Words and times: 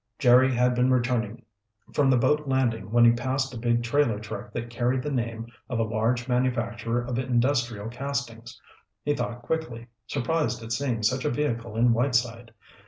Jerry 0.17 0.51
had 0.51 0.73
been 0.73 0.89
returning 0.89 1.45
from 1.93 2.09
the 2.09 2.17
boat 2.17 2.47
landing 2.47 2.89
when 2.89 3.05
he 3.05 3.11
passed 3.11 3.53
a 3.53 3.57
big 3.59 3.83
trailer 3.83 4.19
truck 4.19 4.51
that 4.51 4.71
carried 4.71 5.03
the 5.03 5.11
name 5.11 5.45
of 5.69 5.77
a 5.77 5.83
large 5.83 6.27
manufacturer 6.27 7.03
of 7.05 7.19
industrial 7.19 7.87
castings. 7.87 8.59
He 9.03 9.13
thought 9.13 9.43
quickly, 9.43 9.89
surprised 10.07 10.63
at 10.63 10.71
seeing 10.71 11.03
such 11.03 11.23
a 11.23 11.29
vehicle 11.29 11.75
in 11.77 11.93
Whiteside. 11.93 12.51